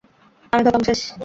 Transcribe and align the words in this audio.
আমি 0.53 0.61
খতম, 0.65 0.81
শেষ। 0.83 0.99